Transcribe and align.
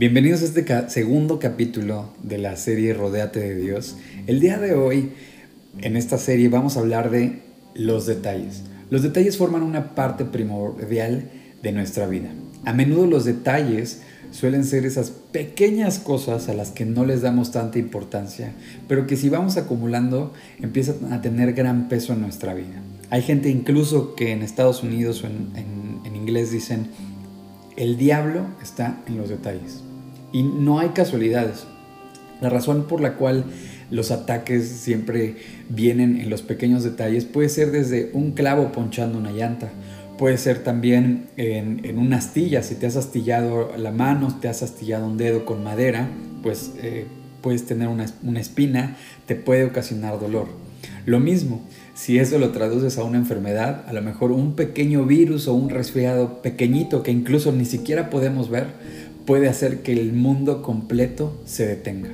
Bienvenidos 0.00 0.40
a 0.40 0.46
este 0.46 0.64
segundo 0.88 1.38
capítulo 1.38 2.08
de 2.22 2.38
la 2.38 2.56
serie 2.56 2.94
Rodéate 2.94 3.38
de 3.38 3.54
Dios. 3.54 3.98
El 4.26 4.40
día 4.40 4.58
de 4.58 4.72
hoy, 4.72 5.10
en 5.82 5.94
esta 5.94 6.16
serie, 6.16 6.48
vamos 6.48 6.78
a 6.78 6.80
hablar 6.80 7.10
de 7.10 7.42
los 7.74 8.06
detalles. 8.06 8.62
Los 8.88 9.02
detalles 9.02 9.36
forman 9.36 9.62
una 9.62 9.94
parte 9.94 10.24
primordial 10.24 11.30
de 11.62 11.72
nuestra 11.72 12.06
vida. 12.06 12.30
A 12.64 12.72
menudo 12.72 13.04
los 13.04 13.26
detalles 13.26 14.00
suelen 14.30 14.64
ser 14.64 14.86
esas 14.86 15.10
pequeñas 15.10 15.98
cosas 15.98 16.48
a 16.48 16.54
las 16.54 16.70
que 16.70 16.86
no 16.86 17.04
les 17.04 17.20
damos 17.20 17.52
tanta 17.52 17.78
importancia, 17.78 18.54
pero 18.88 19.06
que 19.06 19.18
si 19.18 19.28
vamos 19.28 19.58
acumulando 19.58 20.32
empiezan 20.62 21.12
a 21.12 21.20
tener 21.20 21.52
gran 21.52 21.90
peso 21.90 22.14
en 22.14 22.22
nuestra 22.22 22.54
vida. 22.54 22.82
Hay 23.10 23.20
gente 23.20 23.50
incluso 23.50 24.14
que 24.14 24.32
en 24.32 24.40
Estados 24.40 24.82
Unidos 24.82 25.22
o 25.24 25.26
en, 25.26 26.00
en 26.06 26.16
inglés 26.16 26.52
dicen, 26.52 26.86
el 27.76 27.98
diablo 27.98 28.46
está 28.62 29.02
en 29.06 29.18
los 29.18 29.28
detalles. 29.28 29.82
Y 30.32 30.42
no 30.42 30.78
hay 30.78 30.90
casualidades. 30.90 31.66
La 32.40 32.48
razón 32.48 32.86
por 32.86 33.00
la 33.00 33.14
cual 33.16 33.44
los 33.90 34.10
ataques 34.10 34.68
siempre 34.68 35.36
vienen 35.68 36.20
en 36.20 36.30
los 36.30 36.42
pequeños 36.42 36.84
detalles 36.84 37.24
puede 37.24 37.48
ser 37.48 37.70
desde 37.70 38.10
un 38.12 38.32
clavo 38.32 38.72
ponchando 38.72 39.18
una 39.18 39.32
llanta, 39.32 39.70
puede 40.16 40.38
ser 40.38 40.62
también 40.62 41.26
en, 41.36 41.98
una 41.98 42.18
astilla, 42.18 42.62
si 42.62 42.76
te 42.76 42.86
has 42.86 42.96
astillado 42.96 43.72
la 43.76 43.90
mano, 43.90 44.38
te 44.40 44.48
has 44.48 44.62
astillado 44.62 45.06
un 45.06 45.16
dedo 45.16 45.44
con 45.44 45.64
madera, 45.64 46.08
pues 46.42 46.72
eh, 46.82 47.06
puedes 47.40 47.66
tener 47.66 47.88
una, 47.88 48.06
una 48.22 48.40
espina, 48.40 48.96
te 49.26 49.34
puede 49.34 49.64
ocasionar 49.64 50.20
dolor. 50.20 50.46
Lo 51.06 51.18
mismo, 51.18 51.62
si 51.94 52.18
eso 52.18 52.38
lo 52.38 52.50
traduces 52.50 52.98
a 52.98 53.04
una 53.04 53.18
enfermedad, 53.18 53.84
a 53.88 53.92
lo 53.92 54.02
mejor 54.02 54.30
un 54.32 54.54
pequeño 54.54 55.04
virus 55.04 55.48
o 55.48 55.54
un 55.54 55.70
resfriado 55.70 56.42
pequeñito 56.42 57.02
que 57.02 57.10
incluso 57.10 57.52
ni 57.52 57.64
siquiera 57.64 58.10
podemos 58.10 58.50
ver, 58.50 58.66
puede 59.30 59.48
hacer 59.48 59.82
que 59.82 59.92
el 59.92 60.12
mundo 60.12 60.60
completo 60.60 61.40
se 61.46 61.64
detenga. 61.64 62.10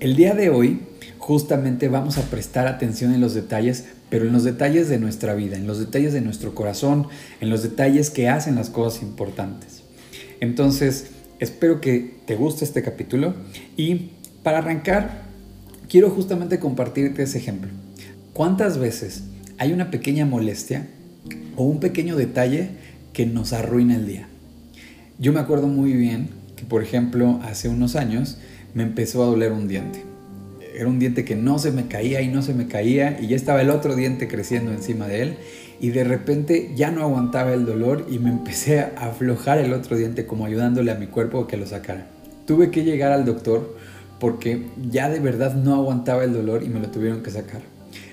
El 0.00 0.16
día 0.16 0.32
de 0.32 0.48
hoy 0.48 0.80
justamente 1.18 1.88
vamos 1.88 2.16
a 2.16 2.22
prestar 2.22 2.66
atención 2.66 3.12
en 3.12 3.20
los 3.20 3.34
detalles, 3.34 3.84
pero 4.08 4.24
en 4.24 4.32
los 4.32 4.42
detalles 4.42 4.88
de 4.88 4.98
nuestra 4.98 5.34
vida, 5.34 5.58
en 5.58 5.66
los 5.66 5.78
detalles 5.78 6.14
de 6.14 6.22
nuestro 6.22 6.54
corazón, 6.54 7.08
en 7.42 7.50
los 7.50 7.62
detalles 7.62 8.08
que 8.08 8.30
hacen 8.30 8.54
las 8.54 8.70
cosas 8.70 9.02
importantes. 9.02 9.82
Entonces, 10.40 11.08
espero 11.40 11.82
que 11.82 12.14
te 12.24 12.36
guste 12.36 12.64
este 12.64 12.80
capítulo 12.80 13.34
y 13.76 14.12
para 14.42 14.60
arrancar, 14.60 15.24
quiero 15.90 16.08
justamente 16.08 16.58
compartirte 16.58 17.24
ese 17.24 17.36
ejemplo. 17.36 17.70
¿Cuántas 18.32 18.78
veces 18.78 19.24
hay 19.58 19.74
una 19.74 19.90
pequeña 19.90 20.24
molestia 20.24 20.88
o 21.56 21.64
un 21.64 21.80
pequeño 21.80 22.16
detalle 22.16 22.70
que 23.12 23.26
nos 23.26 23.52
arruina 23.52 23.96
el 23.96 24.06
día? 24.06 24.28
Yo 25.16 25.32
me 25.32 25.38
acuerdo 25.38 25.68
muy 25.68 25.92
bien 25.92 26.28
que, 26.56 26.64
por 26.64 26.82
ejemplo, 26.82 27.38
hace 27.44 27.68
unos 27.68 27.94
años 27.94 28.38
me 28.74 28.82
empezó 28.82 29.22
a 29.22 29.26
doler 29.26 29.52
un 29.52 29.68
diente. 29.68 30.02
Era 30.74 30.88
un 30.88 30.98
diente 30.98 31.24
que 31.24 31.36
no 31.36 31.60
se 31.60 31.70
me 31.70 31.86
caía 31.86 32.20
y 32.20 32.26
no 32.26 32.42
se 32.42 32.52
me 32.52 32.66
caía 32.66 33.20
y 33.20 33.28
ya 33.28 33.36
estaba 33.36 33.62
el 33.62 33.70
otro 33.70 33.94
diente 33.94 34.26
creciendo 34.26 34.72
encima 34.72 35.06
de 35.06 35.22
él 35.22 35.36
y 35.80 35.90
de 35.90 36.02
repente 36.02 36.72
ya 36.74 36.90
no 36.90 37.02
aguantaba 37.02 37.54
el 37.54 37.64
dolor 37.64 38.06
y 38.10 38.18
me 38.18 38.28
empecé 38.28 38.80
a 38.80 38.92
aflojar 38.96 39.58
el 39.58 39.72
otro 39.72 39.96
diente 39.96 40.26
como 40.26 40.46
ayudándole 40.46 40.90
a 40.90 40.96
mi 40.96 41.06
cuerpo 41.06 41.46
que 41.46 41.56
lo 41.56 41.66
sacara. 41.66 42.08
Tuve 42.44 42.72
que 42.72 42.82
llegar 42.82 43.12
al 43.12 43.24
doctor 43.24 43.76
porque 44.18 44.66
ya 44.90 45.08
de 45.10 45.20
verdad 45.20 45.54
no 45.54 45.74
aguantaba 45.74 46.24
el 46.24 46.32
dolor 46.32 46.64
y 46.64 46.68
me 46.68 46.80
lo 46.80 46.88
tuvieron 46.88 47.22
que 47.22 47.30
sacar. 47.30 47.60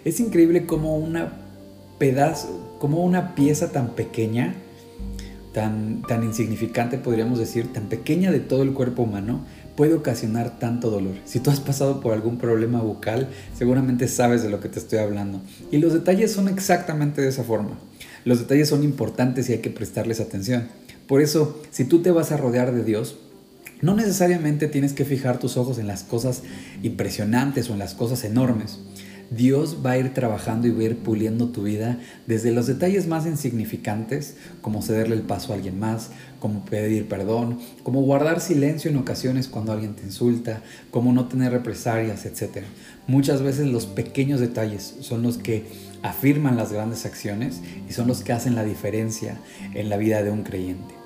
Es 0.05 0.19
increíble 0.19 0.67
como 0.67 0.97
una 0.97 1.33
pedazo, 1.97 2.77
como 2.79 3.03
una 3.03 3.33
pieza 3.33 3.71
tan 3.71 3.95
pequeña 3.95 4.53
tan, 5.53 6.01
tan 6.07 6.23
insignificante, 6.23 6.97
podríamos 6.97 7.39
decir, 7.39 7.71
tan 7.73 7.85
pequeña 7.85 8.31
de 8.31 8.39
todo 8.39 8.63
el 8.63 8.73
cuerpo 8.73 9.03
humano, 9.03 9.45
puede 9.75 9.93
ocasionar 9.93 10.59
tanto 10.59 10.89
dolor. 10.89 11.15
Si 11.25 11.39
tú 11.39 11.49
has 11.49 11.59
pasado 11.59 12.01
por 12.01 12.13
algún 12.13 12.37
problema 12.37 12.81
bucal, 12.81 13.29
seguramente 13.57 14.07
sabes 14.07 14.43
de 14.43 14.49
lo 14.49 14.59
que 14.59 14.69
te 14.69 14.79
estoy 14.79 14.99
hablando. 14.99 15.41
Y 15.71 15.77
los 15.77 15.93
detalles 15.93 16.31
son 16.31 16.47
exactamente 16.47 17.21
de 17.21 17.29
esa 17.29 17.43
forma. 17.43 17.79
Los 18.23 18.39
detalles 18.39 18.69
son 18.69 18.83
importantes 18.83 19.49
y 19.49 19.53
hay 19.53 19.59
que 19.59 19.69
prestarles 19.69 20.19
atención. 20.19 20.67
Por 21.07 21.21
eso, 21.21 21.61
si 21.71 21.85
tú 21.85 22.01
te 22.01 22.11
vas 22.11 22.31
a 22.31 22.37
rodear 22.37 22.73
de 22.73 22.83
Dios, 22.83 23.17
no 23.81 23.95
necesariamente 23.95 24.67
tienes 24.67 24.93
que 24.93 25.05
fijar 25.05 25.39
tus 25.39 25.57
ojos 25.57 25.79
en 25.79 25.87
las 25.87 26.03
cosas 26.03 26.43
impresionantes 26.83 27.69
o 27.69 27.73
en 27.73 27.79
las 27.79 27.95
cosas 27.95 28.23
enormes. 28.23 28.79
Dios 29.31 29.77
va 29.83 29.91
a 29.91 29.97
ir 29.97 30.13
trabajando 30.13 30.67
y 30.67 30.71
va 30.71 30.81
a 30.81 30.83
ir 30.83 30.97
puliendo 30.97 31.47
tu 31.47 31.63
vida 31.63 31.97
desde 32.27 32.51
los 32.51 32.67
detalles 32.67 33.07
más 33.07 33.25
insignificantes, 33.25 34.35
como 34.61 34.81
cederle 34.81 35.15
el 35.15 35.21
paso 35.21 35.53
a 35.53 35.55
alguien 35.55 35.79
más, 35.79 36.09
como 36.41 36.65
pedir 36.65 37.07
perdón, 37.07 37.57
como 37.83 38.01
guardar 38.01 38.41
silencio 38.41 38.91
en 38.91 38.97
ocasiones 38.97 39.47
cuando 39.47 39.71
alguien 39.71 39.95
te 39.95 40.03
insulta, 40.03 40.61
como 40.91 41.13
no 41.13 41.29
tener 41.29 41.53
represalias, 41.53 42.25
etc. 42.25 42.65
Muchas 43.07 43.41
veces 43.41 43.67
los 43.67 43.85
pequeños 43.85 44.41
detalles 44.41 44.95
son 44.99 45.23
los 45.23 45.37
que 45.37 45.63
afirman 46.03 46.57
las 46.57 46.73
grandes 46.73 47.05
acciones 47.05 47.61
y 47.89 47.93
son 47.93 48.09
los 48.09 48.23
que 48.23 48.33
hacen 48.33 48.55
la 48.55 48.65
diferencia 48.65 49.39
en 49.73 49.87
la 49.87 49.95
vida 49.95 50.23
de 50.23 50.31
un 50.31 50.43
creyente. 50.43 51.01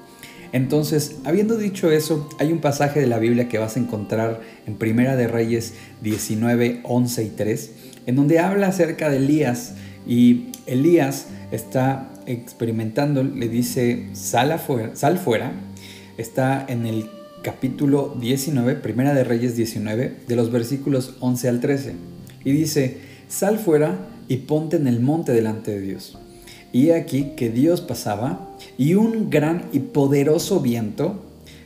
Entonces, 0.51 1.17
habiendo 1.25 1.57
dicho 1.57 1.91
eso, 1.91 2.29
hay 2.39 2.53
un 2.53 2.59
pasaje 2.59 3.01
de 3.01 3.07
la 3.07 3.19
Biblia 3.19 3.49
que 3.49 3.57
vas 3.57 3.75
a 3.75 3.79
encontrar 3.79 4.39
en 4.65 4.75
Primera 4.75 5.17
de 5.17 5.27
Reyes 5.27 5.73
19, 6.01 6.79
11 6.83 7.23
y 7.23 7.29
3, 7.29 7.71
en 8.05 8.15
donde 8.15 8.39
habla 8.39 8.67
acerca 8.67 9.09
de 9.09 9.17
Elías 9.17 9.73
y 10.07 10.47
Elías 10.65 11.27
está 11.51 12.11
experimentando, 12.25 13.23
le 13.23 13.49
dice, 13.49 14.07
sal, 14.13 14.59
sal 14.93 15.17
fuera, 15.17 15.53
está 16.17 16.65
en 16.67 16.85
el 16.85 17.09
capítulo 17.43 18.15
19, 18.19 18.75
Primera 18.75 19.13
de 19.13 19.23
Reyes 19.23 19.55
19, 19.55 20.15
de 20.27 20.35
los 20.35 20.51
versículos 20.51 21.15
11 21.19 21.49
al 21.49 21.59
13, 21.59 21.93
y 22.43 22.51
dice, 22.51 22.97
sal 23.27 23.59
fuera 23.59 24.07
y 24.27 24.37
ponte 24.37 24.77
en 24.77 24.87
el 24.87 24.99
monte 24.99 25.31
delante 25.31 25.71
de 25.71 25.81
Dios. 25.81 26.17
Y 26.71 26.89
aquí 26.89 27.31
que 27.37 27.49
Dios 27.49 27.81
pasaba 27.81 28.57
y 28.77 28.95
un 28.95 29.29
gran 29.29 29.65
y 29.71 29.79
poderoso 29.79 30.59
viento 30.59 31.23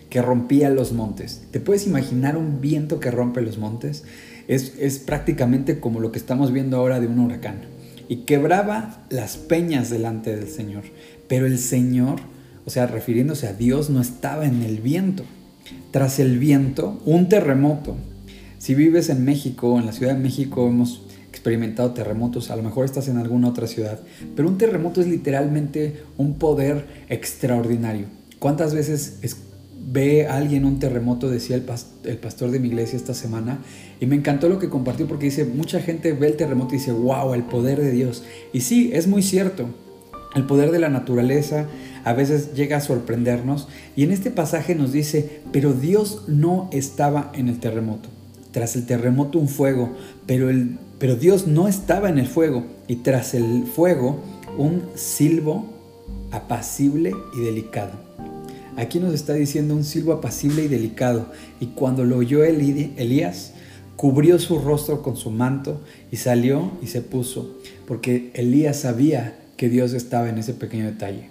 que 0.09 0.21
rompía 0.21 0.69
los 0.69 0.91
montes. 0.91 1.41
¿Te 1.51 1.59
puedes 1.59 1.87
imaginar 1.87 2.37
un 2.37 2.61
viento 2.61 2.99
que 2.99 3.11
rompe 3.11 3.41
los 3.41 3.57
montes? 3.57 4.03
Es, 4.49 4.97
prácticamente 4.97 5.79
como 5.79 5.99
lo 5.99 6.11
que 6.11 6.17
estamos 6.17 6.51
viendo 6.51 6.75
ahora 6.75 6.99
de 6.99 7.05
un 7.05 7.19
huracán. 7.19 7.61
Y 8.07 8.23
quebraba 8.23 9.05
las 9.11 9.37
peñas 9.37 9.91
delante 9.91 10.35
del 10.35 10.47
Señor. 10.47 10.85
Pero 11.27 11.45
el 11.45 11.59
Señor, 11.59 12.19
o 12.65 12.71
sea, 12.71 12.87
refiriéndose 12.87 13.47
a 13.47 13.53
Dios, 13.53 13.91
no 13.91 14.01
estaba 14.01 14.47
en 14.47 14.63
el 14.63 14.79
viento. 14.79 15.23
Tras 15.91 16.17
el 16.17 16.39
viento, 16.39 16.99
un 17.05 17.29
terremoto. 17.29 17.95
Si 18.57 18.73
vives 18.73 19.09
en 19.09 19.23
México, 19.23 19.77
en 19.77 19.85
la 19.85 19.91
Ciudad 19.91 20.15
de 20.15 20.19
México, 20.19 20.67
hemos 20.67 21.03
experimentado 21.29 21.91
terremotos, 21.93 22.49
a 22.49 22.55
lo 22.55 22.63
mejor 22.63 22.85
estás 22.85 23.07
en 23.07 23.17
alguna 23.17 23.49
otra 23.49 23.67
ciudad, 23.67 23.99
pero 24.35 24.47
un 24.47 24.57
terremoto 24.57 24.99
es 24.99 25.07
literalmente 25.07 26.01
un 26.17 26.39
poder 26.39 26.87
extraordinario. 27.07 28.07
¿Cuántas 28.39 28.73
veces 28.73 29.19
ve 29.79 30.27
a 30.27 30.37
alguien 30.37 30.65
un 30.65 30.79
terremoto, 30.79 31.29
decía 31.29 31.55
el, 31.55 32.17
pastor 32.17 32.51
de 32.51 32.59
mi 32.59 32.67
iglesia 32.67 32.97
esta 32.97 33.13
semana, 33.13 33.59
y 33.99 34.05
me 34.05 34.15
encantó 34.15 34.49
lo 34.49 34.59
que 34.59 34.69
compartió 34.69 35.07
porque 35.07 35.25
dice, 35.25 35.45
mucha 35.45 35.79
gente 35.79 36.13
ve 36.13 36.27
el 36.27 36.35
terremoto 36.35 36.75
y 36.75 36.77
dice, 36.77 36.91
wow, 36.91 37.33
el 37.33 37.43
poder 37.43 37.79
de 37.81 37.91
Dios. 37.91 38.23
Y 38.53 38.61
sí, 38.61 38.91
es 38.93 39.07
muy 39.07 39.23
cierto, 39.23 39.69
el 40.35 40.45
poder 40.45 40.71
de 40.71 40.79
la 40.79 40.89
naturaleza 40.89 41.67
a 42.03 42.13
veces 42.13 42.53
llega 42.53 42.77
a 42.77 42.81
sorprendernos, 42.81 43.67
y 43.95 44.03
en 44.03 44.11
este 44.11 44.31
pasaje 44.31 44.75
nos 44.75 44.91
dice, 44.91 45.41
pero 45.51 45.73
Dios 45.73 46.23
no 46.27 46.69
estaba 46.71 47.31
en 47.33 47.47
el 47.47 47.59
terremoto. 47.59 48.09
Tras 48.51 48.75
el 48.75 48.85
terremoto 48.85 49.37
un 49.37 49.47
fuego, 49.47 49.95
pero, 50.25 50.49
el, 50.49 50.77
pero 50.97 51.15
Dios 51.15 51.47
no 51.47 51.67
estaba 51.67 52.09
en 52.09 52.19
el 52.19 52.27
fuego, 52.27 52.65
y 52.87 52.97
tras 52.97 53.33
el 53.33 53.63
fuego 53.63 54.19
un 54.57 54.83
silbo 54.95 55.67
apacible 56.31 57.13
y 57.35 57.39
delicado. 57.41 58.08
Aquí 58.79 58.99
nos 58.99 59.13
está 59.13 59.33
diciendo 59.33 59.75
un 59.75 59.83
silbo 59.83 60.13
apacible 60.13 60.63
y 60.63 60.67
delicado. 60.69 61.25
Y 61.59 61.67
cuando 61.67 62.05
lo 62.05 62.15
oyó 62.15 62.45
Elías, 62.45 63.51
cubrió 63.97 64.39
su 64.39 64.57
rostro 64.59 65.01
con 65.01 65.17
su 65.17 65.31
manto 65.31 65.81
y 66.11 66.15
salió 66.15 66.71
y 66.81 66.87
se 66.87 67.01
puso, 67.01 67.57
porque 67.85 68.31
Elías 68.35 68.79
sabía 68.79 69.37
que 69.57 69.67
Dios 69.67 69.91
estaba 69.91 70.29
en 70.29 70.37
ese 70.37 70.53
pequeño 70.53 70.85
detalle. 70.85 71.29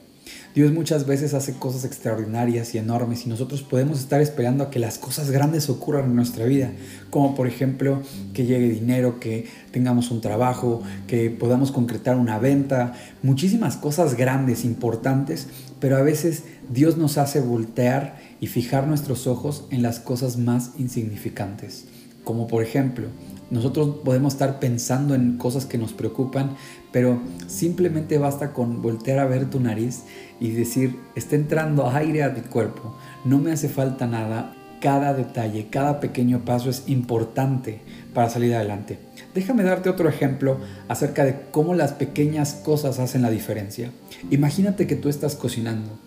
Dios 0.55 0.73
muchas 0.73 1.07
veces 1.07 1.35
hace 1.35 1.55
cosas 1.55 1.85
extraordinarias 1.85 2.75
y 2.75 2.79
enormes 2.79 3.25
y 3.25 3.29
nosotros 3.29 3.63
podemos 3.63 4.01
estar 4.01 4.21
esperando 4.21 4.65
a 4.65 4.71
que 4.71 4.79
las 4.79 4.99
cosas 4.99 5.31
grandes 5.31 5.71
ocurran 5.71 6.07
en 6.07 6.17
nuestra 6.17 6.47
vida, 6.47 6.73
como 7.11 7.35
por 7.35 7.47
ejemplo 7.47 8.03
que 8.35 8.45
llegue 8.45 8.69
dinero, 8.69 9.21
que 9.21 9.47
tengamos 9.71 10.11
un 10.11 10.21
trabajo, 10.21 10.83
que 11.07 11.31
podamos 11.31 11.71
concretar 11.71 12.17
una 12.17 12.39
venta, 12.39 12.95
muchísimas 13.23 13.77
cosas 13.77 14.17
grandes, 14.17 14.65
importantes, 14.65 15.47
pero 15.81 15.97
a 15.97 16.03
veces 16.03 16.45
Dios 16.71 16.97
nos 16.97 17.19
hace 17.19 17.41
voltear 17.41 18.19
y 18.41 18.47
fijar 18.47 18.87
nuestros 18.87 19.27
ojos 19.27 19.67
en 19.71 19.83
las 19.83 20.01
cosas 20.01 20.37
más 20.37 20.73
insignificantes, 20.79 21.87
como 22.25 22.47
por 22.47 22.63
ejemplo 22.63 23.09
nosotros 23.51 24.01
podemos 24.05 24.35
estar 24.35 24.61
pensando 24.61 25.15
en 25.15 25.39
cosas 25.39 25.65
que 25.65 25.79
nos 25.79 25.95
preocupan, 25.95 26.57
pero 26.93 27.21
simplemente 27.47 28.19
basta 28.19 28.53
con 28.53 28.83
voltear 28.83 29.19
a 29.21 29.27
ver 29.27 29.49
tu 29.49 29.59
nariz 29.59 30.03
y 30.39 30.51
decir, 30.51 30.97
está 31.15 31.37
entrando 31.37 31.89
aire 31.89 32.23
a 32.23 32.29
mi 32.29 32.43
cuerpo, 32.43 32.95
no 33.25 33.39
me 33.39 33.53
hace 33.53 33.71
falta 33.71 34.07
nada, 34.07 34.55
cada 34.83 35.15
detalle, 35.15 35.69
cada 35.71 35.99
pequeño 35.99 36.45
paso 36.45 36.69
es 36.69 36.85
importante 36.89 37.81
para 38.13 38.29
salir 38.29 38.55
adelante. 38.55 39.08
Déjame 39.35 39.63
darte 39.63 39.89
otro 39.89 40.09
ejemplo 40.09 40.59
acerca 40.89 41.25
de 41.25 41.37
cómo 41.51 41.75
las 41.75 41.93
pequeñas 41.93 42.55
cosas 42.55 42.99
hacen 42.99 43.23
la 43.23 43.31
diferencia. 43.31 43.91
Imagínate 44.31 44.87
que 44.87 44.97
tú 44.97 45.09
estás 45.09 45.37
cocinando 45.37 45.99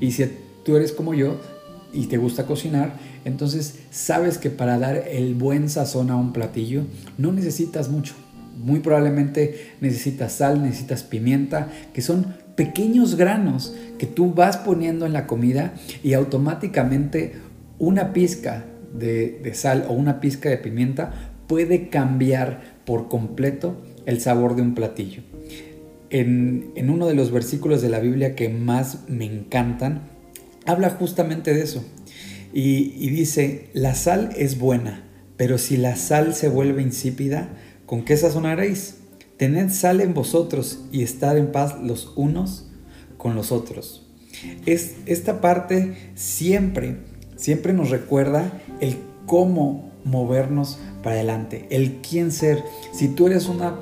y 0.00 0.12
si 0.12 0.30
tú 0.64 0.76
eres 0.76 0.92
como 0.92 1.14
yo 1.14 1.40
y 1.92 2.06
te 2.06 2.18
gusta 2.18 2.46
cocinar, 2.46 2.94
entonces 3.24 3.80
sabes 3.90 4.38
que 4.38 4.50
para 4.50 4.78
dar 4.78 5.04
el 5.08 5.34
buen 5.34 5.68
sazón 5.68 6.10
a 6.10 6.16
un 6.16 6.32
platillo 6.32 6.82
no 7.18 7.32
necesitas 7.32 7.88
mucho. 7.88 8.14
Muy 8.62 8.80
probablemente 8.80 9.74
necesitas 9.80 10.32
sal, 10.32 10.62
necesitas 10.62 11.02
pimienta, 11.02 11.68
que 11.92 12.02
son 12.02 12.34
pequeños 12.56 13.16
granos 13.16 13.74
que 13.98 14.06
tú 14.06 14.32
vas 14.32 14.56
poniendo 14.56 15.06
en 15.06 15.12
la 15.12 15.26
comida 15.26 15.74
y 16.02 16.14
automáticamente 16.14 17.34
una 17.78 18.12
pizca 18.12 18.64
de, 18.94 19.50
sal 19.54 19.86
o 19.88 19.92
una 19.92 20.20
pizca 20.20 20.48
de 20.48 20.58
pimienta 20.58 21.32
puede 21.46 21.88
cambiar 21.88 22.76
por 22.84 23.08
completo 23.08 23.76
el 24.06 24.20
sabor 24.20 24.56
de 24.56 24.62
un 24.62 24.74
platillo. 24.74 25.22
En, 26.10 26.72
uno 26.88 27.06
de 27.06 27.14
los 27.14 27.30
versículos 27.30 27.82
de 27.82 27.88
la 27.88 28.00
Biblia 28.00 28.34
que 28.34 28.48
más 28.48 29.00
me 29.08 29.24
encantan, 29.24 30.02
habla 30.64 30.90
justamente 30.90 31.52
de 31.52 31.62
eso. 31.62 31.84
Y, 32.52 32.94
y 32.96 33.10
dice, 33.10 33.68
la 33.74 33.94
sal 33.94 34.30
es 34.36 34.58
buena, 34.58 35.04
pero 35.36 35.58
si 35.58 35.76
la 35.76 35.96
sal 35.96 36.34
se 36.34 36.48
vuelve 36.48 36.82
insípida, 36.82 37.50
¿con 37.84 38.04
qué 38.04 38.16
sazonaréis? 38.16 38.98
Tened 39.36 39.70
sal 39.70 40.00
en 40.00 40.14
vosotros 40.14 40.86
y 40.92 41.02
estad 41.02 41.36
en 41.36 41.52
paz 41.52 41.76
los 41.82 42.12
unos 42.16 42.70
con 43.18 43.34
los 43.34 43.52
otros. 43.52 44.06
Es, 44.64 44.96
esta 45.06 45.40
parte 45.40 46.12
siempre, 46.14 46.96
siempre 47.36 47.72
nos 47.72 47.90
recuerda 47.90 48.60
el 48.80 48.96
cómo 49.26 49.90
movernos 50.06 50.78
para 51.02 51.16
adelante, 51.16 51.66
el 51.70 51.96
quién 51.96 52.32
ser. 52.32 52.62
Si 52.92 53.08
tú 53.08 53.26
eres 53.26 53.48
una, 53.48 53.74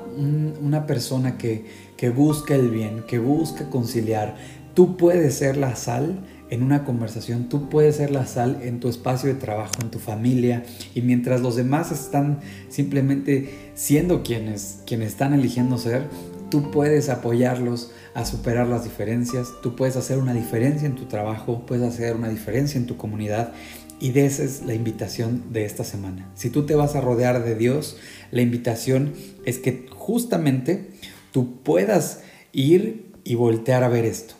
una 0.61 0.85
persona 0.85 1.37
que, 1.37 1.65
que 1.95 2.09
busca 2.09 2.55
el 2.55 2.69
bien, 2.69 3.03
que 3.07 3.19
busca 3.19 3.69
conciliar, 3.69 4.35
tú 4.73 4.97
puedes 4.97 5.35
ser 5.35 5.55
la 5.55 5.75
sal 5.75 6.19
en 6.49 6.61
una 6.61 6.83
conversación, 6.83 7.49
tú 7.49 7.69
puedes 7.69 7.95
ser 7.95 8.11
la 8.11 8.25
sal 8.25 8.59
en 8.61 8.79
tu 8.79 8.87
espacio 8.89 9.29
de 9.29 9.39
trabajo, 9.39 9.73
en 9.81 9.89
tu 9.89 9.99
familia, 9.99 10.63
y 10.93 11.01
mientras 11.01 11.41
los 11.41 11.55
demás 11.55 11.91
están 11.91 12.39
simplemente 12.69 13.71
siendo 13.73 14.21
quienes, 14.21 14.81
quienes 14.85 15.09
están 15.09 15.33
eligiendo 15.33 15.77
ser, 15.77 16.07
tú 16.49 16.71
puedes 16.71 17.09
apoyarlos 17.09 17.91
a 18.13 18.25
superar 18.25 18.67
las 18.67 18.83
diferencias, 18.83 19.49
tú 19.61 19.75
puedes 19.75 19.95
hacer 19.95 20.19
una 20.19 20.33
diferencia 20.33 20.87
en 20.87 20.95
tu 20.95 21.05
trabajo, 21.05 21.65
puedes 21.65 21.83
hacer 21.83 22.15
una 22.15 22.29
diferencia 22.29 22.79
en 22.79 22.85
tu 22.85 22.95
comunidad, 22.95 23.51
y 23.99 24.11
de 24.11 24.25
esa 24.25 24.43
es 24.43 24.63
la 24.65 24.73
invitación 24.73 25.43
de 25.51 25.65
esta 25.65 25.83
semana. 25.83 26.31
Si 26.35 26.49
tú 26.49 26.65
te 26.65 26.75
vas 26.75 26.95
a 26.95 27.01
rodear 27.01 27.43
de 27.43 27.55
Dios, 27.55 27.97
la 28.31 28.41
invitación 28.41 29.13
es 29.45 29.59
que 29.59 29.87
justamente 29.89 30.89
tú 31.31 31.61
puedas 31.63 32.21
ir 32.51 33.11
y 33.23 33.35
voltear 33.35 33.83
a 33.83 33.89
ver 33.89 34.05
esto 34.05 34.35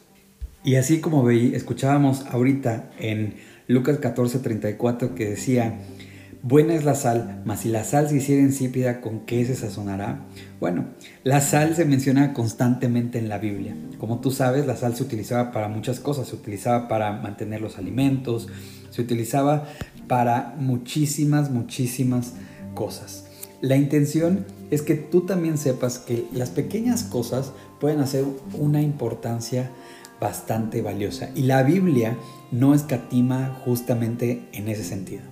y 0.66 0.78
así 0.78 1.00
como 1.00 1.24
veí, 1.24 1.54
escuchábamos 1.54 2.26
ahorita 2.26 2.90
en 3.00 3.36
Lucas 3.68 4.02
14:34 4.02 5.14
que 5.14 5.30
decía, 5.30 5.76
buena 6.42 6.74
es 6.74 6.84
la 6.84 6.96
sal, 6.96 7.44
mas 7.46 7.60
si 7.60 7.70
la 7.70 7.84
sal 7.84 8.10
se 8.10 8.16
hiciera 8.16 8.42
insípida, 8.42 9.00
¿con 9.00 9.28
qué 9.28 9.46
se 9.46 9.56
sazonará? 9.56 10.26
Bueno, 10.60 10.88
la 11.24 11.40
sal 11.40 11.76
se 11.76 11.86
menciona 11.86 12.34
constantemente 12.34 13.20
en 13.20 13.30
la 13.30 13.38
Biblia. 13.38 13.76
Como 14.00 14.22
tú 14.22 14.32
sabes, 14.32 14.66
la 14.66 14.76
sal 14.76 14.96
se 14.96 15.04
utilizaba 15.04 15.52
para 15.52 15.68
muchas 15.68 16.00
cosas, 16.00 16.30
se 16.30 16.36
utilizaba 16.36 16.88
para 16.88 17.12
mantener 17.12 17.62
los 17.62 17.78
alimentos, 17.78 18.48
se 18.96 19.02
utilizaba 19.02 19.68
para 20.08 20.56
muchísimas, 20.58 21.52
muchísimas 21.52 22.34
cosas. 22.74 23.26
La 23.62 23.76
intención 23.76 24.46
es 24.72 24.82
que 24.82 24.96
tú 24.96 25.22
también 25.22 25.58
sepas 25.58 25.98
que 25.98 26.26
las 26.34 26.50
pequeñas 26.50 27.04
cosas 27.04 27.52
pueden 27.80 28.00
hacer 28.00 28.24
una 28.54 28.82
importancia 28.82 29.70
bastante 30.22 30.82
valiosa. 30.82 31.30
Y 31.36 31.42
la 31.42 31.64
Biblia 31.64 32.18
no 32.52 32.74
escatima 32.74 33.60
justamente 33.66 34.48
en 34.54 34.70
ese 34.70 34.84
sentido. 34.84 35.24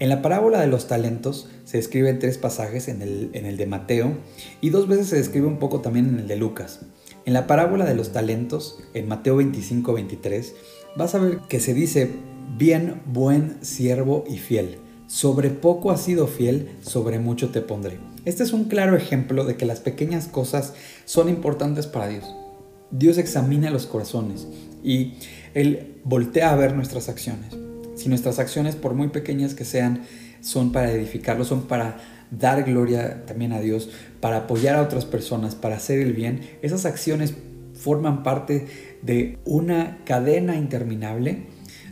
En 0.00 0.08
la 0.08 0.22
parábola 0.22 0.60
de 0.60 0.66
los 0.66 0.88
talentos 0.88 1.48
se 1.64 1.76
describen 1.76 2.18
tres 2.18 2.38
pasajes 2.38 2.88
en 2.88 3.02
el, 3.02 3.30
en 3.32 3.46
el 3.46 3.56
de 3.56 3.66
Mateo 3.66 4.16
y 4.60 4.70
dos 4.70 4.88
veces 4.88 5.08
se 5.08 5.16
describe 5.16 5.46
un 5.46 5.58
poco 5.58 5.80
también 5.80 6.08
en 6.08 6.18
el 6.18 6.28
de 6.28 6.36
Lucas. 6.36 6.80
En 7.26 7.32
la 7.34 7.46
parábola 7.46 7.84
de 7.84 7.94
los 7.94 8.12
talentos, 8.12 8.80
en 8.94 9.06
Mateo 9.06 9.36
25, 9.36 9.92
23, 9.92 10.54
vas 10.96 11.14
a 11.14 11.18
ver 11.18 11.40
que 11.48 11.60
se 11.60 11.74
dice, 11.74 12.10
bien, 12.56 13.02
buen 13.06 13.58
siervo 13.62 14.24
y 14.28 14.38
fiel. 14.38 14.78
Sobre 15.06 15.50
poco 15.50 15.90
has 15.90 16.02
sido 16.02 16.26
fiel, 16.26 16.70
sobre 16.82 17.18
mucho 17.18 17.50
te 17.50 17.60
pondré. 17.60 17.98
Este 18.24 18.42
es 18.42 18.52
un 18.52 18.64
claro 18.64 18.96
ejemplo 18.96 19.44
de 19.44 19.56
que 19.56 19.66
las 19.66 19.80
pequeñas 19.80 20.26
cosas 20.26 20.74
son 21.04 21.28
importantes 21.28 21.86
para 21.86 22.08
Dios. 22.08 22.24
Dios 22.90 23.18
examina 23.18 23.70
los 23.70 23.86
corazones 23.86 24.46
y 24.82 25.14
Él 25.54 26.00
voltea 26.04 26.52
a 26.52 26.56
ver 26.56 26.74
nuestras 26.74 27.08
acciones. 27.08 27.56
Si 27.96 28.08
nuestras 28.08 28.38
acciones, 28.38 28.76
por 28.76 28.94
muy 28.94 29.08
pequeñas 29.08 29.54
que 29.54 29.64
sean, 29.64 30.02
son 30.40 30.72
para 30.72 30.92
edificarlo, 30.92 31.44
son 31.44 31.62
para 31.62 31.98
dar 32.30 32.64
gloria 32.64 33.24
también 33.26 33.52
a 33.52 33.60
Dios, 33.60 33.90
para 34.20 34.38
apoyar 34.38 34.76
a 34.76 34.82
otras 34.82 35.04
personas, 35.04 35.54
para 35.54 35.76
hacer 35.76 35.98
el 35.98 36.12
bien, 36.12 36.40
esas 36.62 36.84
acciones 36.84 37.34
forman 37.74 38.22
parte 38.22 38.66
de 39.02 39.38
una 39.44 39.98
cadena 40.04 40.56
interminable 40.56 41.46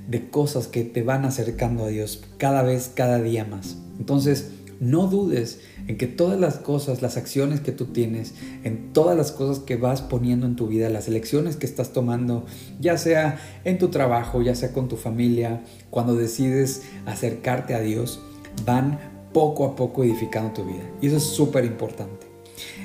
de 0.08 0.30
cosas 0.30 0.66
que 0.66 0.84
te 0.84 1.02
van 1.02 1.24
acercando 1.24 1.84
a 1.84 1.88
Dios 1.88 2.22
cada 2.38 2.62
vez, 2.62 2.90
cada 2.94 3.20
día 3.20 3.44
más. 3.44 3.76
Entonces, 3.98 4.50
no 4.80 5.06
dudes 5.06 5.60
en 5.88 5.96
que 5.96 6.06
todas 6.06 6.38
las 6.38 6.56
cosas, 6.58 7.00
las 7.00 7.16
acciones 7.16 7.60
que 7.60 7.72
tú 7.72 7.86
tienes, 7.86 8.34
en 8.64 8.92
todas 8.92 9.16
las 9.16 9.32
cosas 9.32 9.60
que 9.60 9.76
vas 9.76 10.02
poniendo 10.02 10.46
en 10.46 10.56
tu 10.56 10.66
vida, 10.68 10.90
las 10.90 11.08
elecciones 11.08 11.56
que 11.56 11.66
estás 11.66 11.92
tomando, 11.92 12.44
ya 12.80 12.98
sea 12.98 13.38
en 13.64 13.78
tu 13.78 13.88
trabajo, 13.88 14.42
ya 14.42 14.54
sea 14.54 14.72
con 14.72 14.88
tu 14.88 14.96
familia, 14.96 15.62
cuando 15.90 16.14
decides 16.14 16.82
acercarte 17.06 17.74
a 17.74 17.80
Dios, 17.80 18.20
van 18.64 18.98
poco 19.32 19.64
a 19.64 19.76
poco 19.76 20.04
edificando 20.04 20.52
tu 20.52 20.64
vida. 20.64 20.90
Y 21.00 21.08
eso 21.08 21.16
es 21.16 21.24
súper 21.24 21.64
importante. 21.64 22.26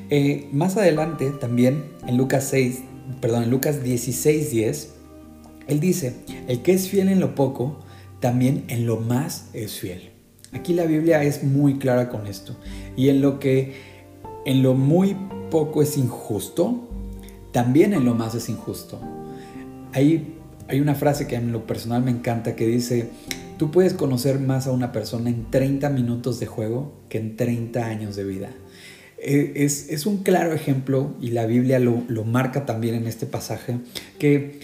Eh, 0.10 0.50
más 0.52 0.78
adelante, 0.78 1.32
también 1.32 1.86
en 2.06 2.18
Lucas 2.18 2.46
6, 2.50 2.80
perdón, 3.22 3.44
en 3.44 3.50
Lucas 3.50 3.84
16, 3.84 4.52
10, 4.52 4.94
él 5.68 5.80
dice, 5.80 6.16
el 6.48 6.62
que 6.62 6.74
es 6.74 6.90
fiel 6.90 7.10
en 7.10 7.20
lo 7.20 7.36
poco, 7.36 7.80
también 8.20 8.66
en 8.68 8.86
lo 8.86 8.98
más 8.98 9.50
es 9.54 9.80
fiel. 9.80 10.12
Aquí 10.54 10.74
la 10.74 10.86
Biblia 10.86 11.24
es 11.24 11.44
muy 11.44 11.80
clara 11.80 12.10
con 12.10 12.28
esto. 12.28 12.58
Y 12.96 13.10
en 13.10 13.22
lo 13.22 13.40
que 13.40 13.74
en 14.46 14.64
lo 14.64 14.74
muy 14.74 15.16
poco 15.50 15.82
es 15.82 15.98
injusto, 15.98 16.90
también 17.52 17.94
en 17.94 18.06
lo 18.06 18.16
más 18.16 18.36
es 18.36 18.50
injusto. 18.50 19.00
Hay, 19.94 20.36
hay 20.68 20.80
una 20.80 20.96
frase 20.96 21.28
que 21.28 21.36
en 21.36 21.52
lo 21.52 21.68
personal 21.68 22.04
me 22.04 22.12
encanta 22.12 22.56
que 22.56 22.66
dice, 22.66 23.10
tú 23.58 23.72
puedes 23.72 23.94
conocer 23.94 24.40
más 24.40 24.68
a 24.68 24.72
una 24.72 24.92
persona 24.92 25.30
en 25.30 25.50
30 25.50 25.90
minutos 25.90 26.40
de 26.40 26.48
juego 26.48 26.94
que 27.10 27.18
en 27.18 27.36
30 27.38 27.86
años 27.86 28.16
de 28.16 28.24
vida. 28.24 28.50
E, 29.20 29.54
es, 29.56 29.90
es 29.90 30.06
un 30.06 30.24
claro 30.24 30.54
ejemplo, 30.54 31.16
y 31.22 31.32
la 31.32 31.46
Biblia 31.46 31.80
lo, 31.80 32.04
lo 32.08 32.24
marca 32.24 32.66
también 32.66 32.96
en 32.96 33.08
este 33.08 33.26
pasaje, 33.26 33.78
que 34.18 34.60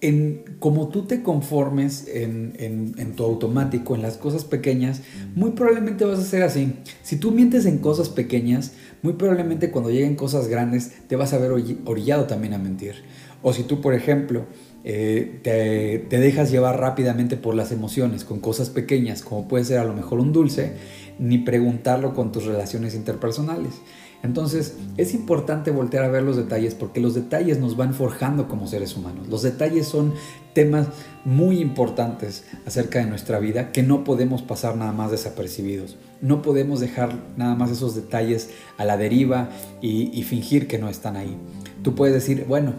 en 0.00 0.44
como 0.58 0.88
tú 0.88 1.06
te 1.06 1.22
conformes 1.22 2.06
en, 2.08 3.12
tu 3.16 3.24
automático, 3.24 3.94
en 3.94 4.02
las 4.02 4.16
cosas 4.16 4.44
pequeñas, 4.44 5.02
muy 5.34 5.50
probablemente 5.52 6.04
vas 6.04 6.18
a 6.18 6.24
ser 6.24 6.42
así. 6.42 6.74
Si 7.02 7.16
tú 7.16 7.32
mientes 7.32 7.66
en 7.66 7.78
cosas 7.78 8.08
pequeñas, 8.08 8.72
muy 9.02 9.14
probablemente 9.14 9.70
cuando 9.70 9.90
lleguen 9.90 10.16
cosas 10.16 10.48
grandes 10.48 10.92
te 11.08 11.16
vas 11.16 11.32
a 11.32 11.38
ver 11.38 11.50
orillado 11.50 12.24
también 12.24 12.54
a 12.54 12.58
mentir. 12.58 12.94
O 13.42 13.52
si 13.52 13.62
tú, 13.62 13.80
por 13.80 13.94
ejemplo, 13.94 14.46
eh, 14.84 15.40
te, 15.42 15.98
te, 16.08 16.18
dejas 16.18 16.50
llevar 16.50 16.80
rápidamente 16.80 17.36
por 17.36 17.54
las 17.54 17.70
emociones 17.70 18.24
con 18.24 18.40
cosas 18.40 18.70
pequeñas, 18.70 19.22
como 19.22 19.46
puede 19.46 19.64
ser 19.64 19.78
a 19.78 19.84
lo 19.84 19.94
mejor 19.94 20.18
un 20.18 20.32
dulce, 20.32 20.72
ni 21.18 21.38
preguntarlo 21.38 22.14
con 22.14 22.32
tus 22.32 22.44
relaciones 22.44 22.94
interpersonales. 22.94 23.74
Entonces 24.22 24.76
es 24.96 25.14
importante 25.14 25.70
voltear 25.70 26.04
a 26.04 26.08
ver 26.08 26.22
los 26.22 26.36
detalles 26.36 26.74
porque 26.74 27.00
los 27.00 27.14
detalles 27.14 27.58
nos 27.58 27.76
van 27.76 27.94
forjando 27.94 28.48
como 28.48 28.66
seres 28.66 28.96
humanos. 28.96 29.28
Los 29.28 29.42
detalles 29.42 29.86
son 29.86 30.12
temas 30.54 30.88
muy 31.24 31.60
importantes 31.60 32.44
acerca 32.66 32.98
de 32.98 33.06
nuestra 33.06 33.38
vida 33.38 33.70
que 33.70 33.84
no 33.84 34.02
podemos 34.02 34.42
pasar 34.42 34.76
nada 34.76 34.92
más 34.92 35.12
desapercibidos. 35.12 35.96
No 36.20 36.42
podemos 36.42 36.80
dejar 36.80 37.14
nada 37.36 37.54
más 37.54 37.70
esos 37.70 37.94
detalles 37.94 38.50
a 38.76 38.84
la 38.84 38.96
deriva 38.96 39.50
y, 39.80 40.22
fingir 40.24 40.66
que 40.66 40.78
no 40.78 40.88
están 40.88 41.16
ahí. 41.16 41.36
Tú 41.82 41.94
puedes 41.94 42.14
decir, 42.14 42.44
bueno, 42.48 42.74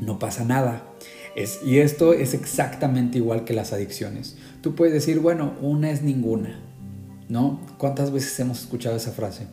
no 0.00 0.20
pasa 0.20 0.44
nada. 0.44 0.86
y 1.64 1.78
esto 1.78 2.12
es 2.12 2.32
exactamente 2.32 3.18
igual 3.18 3.44
que 3.44 3.54
las 3.54 3.72
adicciones. 3.72 4.36
Tú 4.62 4.76
puedes 4.76 4.94
decir, 4.94 5.18
bueno, 5.18 5.54
una 5.60 5.90
es 5.90 6.02
ninguna 6.02 6.69
¿no? 7.30 7.60
¿Cuántas 7.78 8.10
veces 8.10 8.38
hemos 8.40 8.60
escuchado 8.60 8.96
esa 8.96 9.12
frase? 9.12 9.46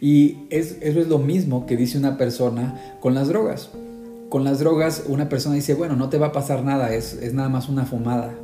Y 0.00 0.46
es, 0.50 0.78
eso 0.80 1.00
es 1.00 1.08
lo 1.08 1.18
mismo 1.18 1.66
que 1.66 1.76
dice 1.76 1.98
una 1.98 2.16
persona 2.16 2.96
con 3.00 3.14
las 3.14 3.28
drogas. 3.28 3.70
con 4.30 4.44
las 4.44 4.58
drogas 4.58 5.04
una 5.06 5.28
persona 5.28 5.56
dice, 5.56 5.74
bueno, 5.74 5.96
no 5.96 6.08
te 6.08 6.18
va 6.18 6.28
a 6.28 6.32
pasar 6.32 6.64
nada, 6.64 6.94
es, 6.94 7.14
es 7.14 7.34
nada 7.34 7.48
más 7.48 7.68
una 7.68 7.84
fumada. 7.84 8.34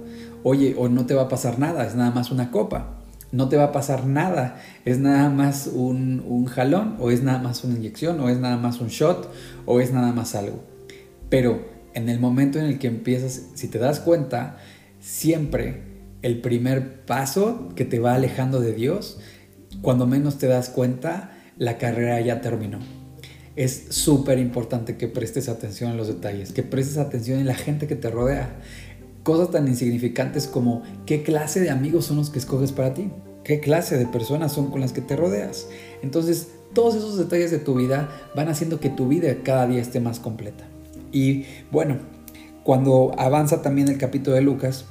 Oye, 0.43 0.75
o 0.77 0.89
no 0.89 1.07
te 1.07 1.15
va 1.15 1.23
a 1.23 1.29
pasar 1.29 1.59
nada, 1.59 1.87
es 1.87 1.95
nada 1.95 2.11
más 2.11 2.31
una 2.31 2.51
copa. 2.51 2.97
No 3.33 3.49
te 3.49 3.57
va 3.57 3.65
a 3.65 3.73
pasar 3.73 4.07
nada, 4.07 4.61
es 4.85 4.99
nada 4.99 5.31
más 5.31 5.71
un, 5.73 6.25
un 6.27 6.47
jalón, 6.47 6.97
o 6.99 7.13
es 7.13 7.23
nada 7.23 7.39
más 7.39 7.63
una 7.63 7.77
inyección, 7.77 8.19
o 8.21 8.29
es 8.29 8.39
nada 8.39 8.57
más 8.57 8.81
un 8.81 8.89
shot, 8.89 9.31
o 9.67 9.81
es 9.81 9.93
nada 9.93 10.13
más 10.13 10.35
algo. 10.35 10.65
Pero 11.29 11.61
en 11.95 12.09
el 12.09 12.19
momento 12.19 12.59
en 12.59 12.65
el 12.65 12.79
que 12.79 12.89
empiezas, 12.89 13.43
si 13.55 13.69
te 13.69 13.79
das 13.79 14.01
cuenta, 14.01 14.59
siempre 15.01 15.90
el 16.23 16.41
primer 16.41 17.05
paso 17.05 17.69
que 17.75 17.85
te 17.85 17.99
va 17.99 18.15
alejando 18.15 18.61
de 18.61 18.73
Dios, 18.73 19.19
cuando 19.83 20.07
menos 20.07 20.39
te 20.39 20.47
das 20.47 20.69
cuenta, 20.69 21.33
la 21.57 21.79
carrera 21.79 22.21
ya 22.21 22.41
terminó. 22.41 22.79
Es 23.57 23.87
súper 23.91 24.39
importante 24.39 24.97
que 24.97 25.09
prestes 25.09 25.49
atención 25.49 25.91
en 25.91 25.97
los 25.97 26.09
detalles, 26.09 26.53
que 26.53 26.62
prestes 26.62 26.99
atención 26.99 27.41
en 27.41 27.47
la 27.47 27.55
gente 27.55 27.87
que 27.87 27.97
te 27.97 28.11
rodea. 28.11 28.57
Cosas 29.23 29.50
tan 29.50 29.69
insignificantes 29.69 30.47
como 30.47 30.83
qué 31.05 31.23
clase 31.23 31.61
de 31.61 31.71
amigos 31.71 32.07
son 32.07 32.17
los 32.17 32.31
que 32.31 32.39
escoges 32.39 32.73
para 32.73 32.95
ti, 32.95 33.11
qué 33.45 33.61
clase 33.61 33.99
de 33.99 34.07
personas 34.07 34.53
son 34.53 34.71
con 34.71 34.81
las 34.81 34.93
que 34.93 35.00
te 35.00 35.17
rodeas. 35.17 35.69
Entonces, 36.03 36.49
todos 36.73 36.95
esos 36.95 37.19
detalles 37.19 37.50
de 37.50 37.59
tu 37.59 37.75
vida 37.75 38.09
van 38.35 38.49
haciendo 38.49 38.81
que 38.81 38.91
tu 38.91 39.09
vida 39.09 39.35
cada 39.43 39.67
día 39.67 39.83
esté 39.83 40.00
más 40.00 40.21
completa. 40.21 40.65
Y 41.12 41.45
bueno, 41.71 41.99
cuando 42.62 43.12
avanza 43.19 43.62
también 43.62 43.89
el 43.89 43.99
capítulo 43.99 44.37
de 44.37 44.43
Lucas, 44.43 44.87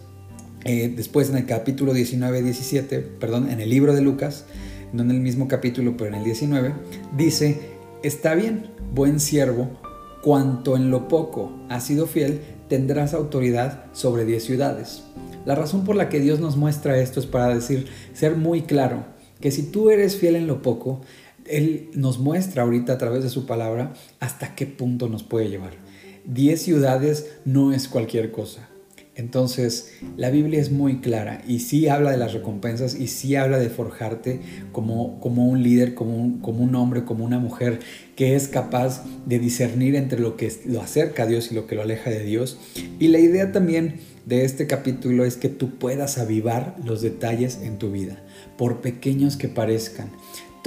eh, 0.66 0.94
después 0.96 1.30
en 1.30 1.38
el 1.38 1.46
capítulo 1.46 1.94
19-17, 1.94 3.02
perdón, 3.20 3.50
en 3.50 3.62
el 3.62 3.70
libro 3.70 3.94
de 3.94 4.02
Lucas, 4.02 4.46
no 4.92 5.04
en 5.04 5.12
el 5.12 5.22
mismo 5.22 5.48
capítulo, 5.48 5.96
pero 5.96 6.10
en 6.10 6.16
el 6.16 6.24
19, 6.24 6.74
dice, 7.16 7.60
está 8.04 8.36
bien, 8.36 8.68
buen 8.94 9.20
siervo, 9.20 9.70
cuanto 10.22 10.76
en 10.76 10.92
lo 10.92 11.08
poco 11.08 11.52
has 11.70 11.86
sido 11.86 12.08
fiel, 12.08 12.42
tendrás 12.68 13.14
autoridad 13.14 13.86
sobre 13.94 14.26
10 14.26 14.44
ciudades. 14.44 15.04
La 15.46 15.56
razón 15.56 15.86
por 15.86 15.96
la 15.96 16.10
que 16.10 16.20
Dios 16.20 16.40
nos 16.40 16.58
muestra 16.58 17.00
esto 17.00 17.20
es 17.20 17.26
para 17.26 17.54
decir, 17.54 17.88
ser 18.14 18.36
muy 18.36 18.64
claro, 18.64 19.06
que 19.40 19.52
si 19.52 19.64
tú 19.64 19.90
eres 19.90 20.18
fiel 20.18 20.36
en 20.36 20.48
lo 20.48 20.62
poco, 20.62 21.02
Él 21.46 21.90
nos 21.94 22.20
muestra 22.20 22.64
ahorita 22.64 22.94
a 22.94 22.98
través 22.98 23.24
de 23.24 23.30
su 23.30 23.46
palabra 23.46 23.94
hasta 24.20 24.56
qué 24.56 24.66
punto 24.66 25.08
nos 25.08 25.24
puede 25.24 25.50
llevar. 25.50 25.74
10 26.26 26.62
ciudades 26.62 27.32
no 27.46 27.74
es 27.74 27.88
cualquier 27.88 28.32
cosa. 28.32 28.70
Entonces, 29.20 29.92
la 30.16 30.30
Biblia 30.30 30.62
es 30.62 30.72
muy 30.72 31.02
clara 31.02 31.42
y 31.46 31.60
sí 31.60 31.90
habla 31.90 32.12
de 32.12 32.18
las 32.18 32.32
recompensas 32.32 32.96
y 32.96 33.08
sí 33.08 33.36
habla 33.36 33.60
de 33.60 33.70
forjarte 33.70 34.40
como, 34.72 35.20
como 35.20 35.46
un 35.46 35.62
líder, 35.62 35.94
como 35.94 36.16
un, 36.16 36.40
como 36.40 36.64
un 36.64 36.74
hombre, 36.74 37.04
como 37.04 37.26
una 37.26 37.38
mujer 37.38 37.80
que 38.16 38.38
es 38.38 38.48
capaz 38.48 39.04
de 39.26 39.38
discernir 39.38 39.96
entre 39.96 40.22
lo 40.22 40.38
que 40.38 40.50
lo 40.66 40.82
acerca 40.82 41.24
a 41.24 41.26
Dios 41.26 41.52
y 41.52 41.56
lo 41.56 41.68
que 41.68 41.76
lo 41.76 41.82
aleja 41.82 42.10
de 42.10 42.24
Dios. 42.24 42.60
Y 42.98 43.10
la 43.10 43.20
idea 43.20 43.52
también 43.52 43.96
de 44.26 44.46
este 44.46 44.68
capítulo 44.68 45.26
es 45.26 45.36
que 45.36 45.50
tú 45.50 45.78
puedas 45.78 46.18
avivar 46.18 46.78
los 46.86 47.02
detalles 47.02 47.60
en 47.62 47.78
tu 47.78 47.92
vida, 47.92 48.24
por 48.58 48.80
pequeños 48.80 49.36
que 49.36 49.50
parezcan 49.50 50.12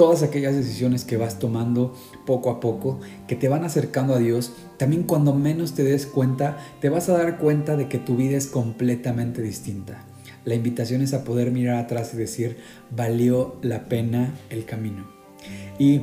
todas 0.02 0.24
aquellas 0.24 0.56
decisiones 0.56 1.04
que 1.04 1.16
vas 1.16 1.38
tomando 1.38 1.94
poco 2.26 2.50
a 2.50 2.58
poco, 2.58 2.98
que 3.28 3.36
te 3.36 3.48
van 3.48 3.62
acercando 3.62 4.14
a 4.14 4.18
Dios, 4.18 4.52
también 4.76 5.04
cuando 5.04 5.32
menos 5.32 5.74
te 5.74 5.84
des 5.84 6.06
cuenta, 6.06 6.58
te 6.80 6.88
vas 6.88 7.08
a 7.08 7.16
dar 7.16 7.38
cuenta 7.38 7.76
de 7.76 7.86
que 7.86 7.98
tu 7.98 8.16
vida 8.16 8.36
es 8.36 8.48
completamente 8.48 9.42
distinta. 9.42 10.04
La 10.44 10.56
invitación 10.56 11.02
es 11.02 11.14
a 11.14 11.22
poder 11.22 11.52
mirar 11.52 11.76
atrás 11.76 12.14
y 12.14 12.16
decir, 12.16 12.56
valió 12.90 13.60
la 13.62 13.88
pena 13.88 14.34
el 14.50 14.64
camino. 14.64 15.06
Y 15.78 16.00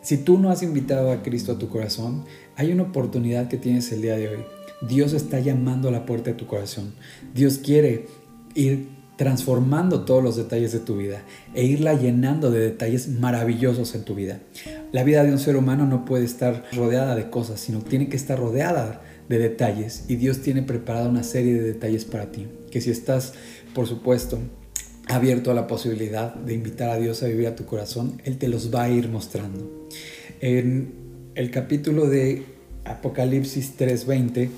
si 0.00 0.16
tú 0.16 0.38
no 0.38 0.48
has 0.48 0.62
invitado 0.62 1.12
a 1.12 1.22
Cristo 1.22 1.52
a 1.52 1.58
tu 1.58 1.68
corazón, 1.68 2.24
hay 2.56 2.72
una 2.72 2.84
oportunidad 2.84 3.48
que 3.48 3.58
tienes 3.58 3.92
el 3.92 4.00
día 4.00 4.16
de 4.16 4.28
hoy. 4.28 4.44
Dios 4.88 5.12
está 5.12 5.38
llamando 5.38 5.90
a 5.90 5.92
la 5.92 6.06
puerta 6.06 6.30
de 6.30 6.36
tu 6.36 6.46
corazón. 6.46 6.94
Dios 7.34 7.58
quiere 7.58 8.06
ir 8.54 8.97
transformando 9.18 10.04
todos 10.04 10.22
los 10.22 10.36
detalles 10.36 10.70
de 10.72 10.78
tu 10.78 10.96
vida 10.96 11.22
e 11.52 11.64
irla 11.64 11.94
llenando 11.94 12.52
de 12.52 12.60
detalles 12.60 13.08
maravillosos 13.08 13.96
en 13.96 14.04
tu 14.04 14.14
vida. 14.14 14.38
La 14.92 15.02
vida 15.02 15.24
de 15.24 15.32
un 15.32 15.40
ser 15.40 15.56
humano 15.56 15.86
no 15.86 16.04
puede 16.04 16.24
estar 16.24 16.64
rodeada 16.72 17.16
de 17.16 17.28
cosas, 17.28 17.58
sino 17.58 17.80
tiene 17.80 18.08
que 18.08 18.16
estar 18.16 18.38
rodeada 18.38 19.02
de 19.28 19.38
detalles 19.38 20.04
y 20.06 20.14
Dios 20.14 20.40
tiene 20.40 20.62
preparada 20.62 21.08
una 21.08 21.24
serie 21.24 21.54
de 21.54 21.62
detalles 21.62 22.04
para 22.04 22.30
ti, 22.30 22.46
que 22.70 22.80
si 22.80 22.92
estás, 22.92 23.34
por 23.74 23.88
supuesto, 23.88 24.38
abierto 25.08 25.50
a 25.50 25.54
la 25.54 25.66
posibilidad 25.66 26.32
de 26.36 26.54
invitar 26.54 26.90
a 26.90 26.96
Dios 26.96 27.24
a 27.24 27.26
vivir 27.26 27.48
a 27.48 27.56
tu 27.56 27.64
corazón, 27.64 28.22
Él 28.24 28.38
te 28.38 28.46
los 28.46 28.72
va 28.72 28.84
a 28.84 28.88
ir 28.88 29.08
mostrando. 29.08 29.88
En 30.40 30.92
el 31.34 31.50
capítulo 31.50 32.06
de 32.06 32.44
Apocalipsis 32.84 33.76
3:20 33.76 34.48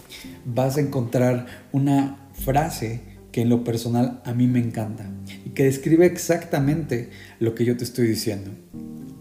vas 0.45 0.77
a 0.77 0.81
encontrar 0.81 1.47
una 1.73 2.29
frase 2.35 3.10
que 3.33 3.43
en 3.43 3.49
lo 3.49 3.65
personal 3.65 4.21
a 4.25 4.35
mí 4.35 4.47
me 4.47 4.59
encanta 4.59 5.11
y 5.45 5.51
que 5.51 5.65
describe 5.65 6.07
exactamente 6.07 7.11
lo 7.39 7.55
que 7.55 7.65
yo 7.65 7.77
te 7.77 7.85
estoy 7.85 8.09
diciendo. 8.09 8.51